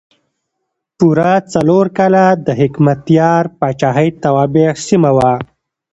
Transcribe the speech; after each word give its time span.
پوره 0.97 1.31
څلور 1.53 1.85
کاله 1.97 2.23
د 2.45 2.47
حکمتیار 2.59 3.43
پاچاهۍ 3.59 4.09
توابع 4.23 4.67
سیمه 4.87 5.11
وه. 5.17 5.31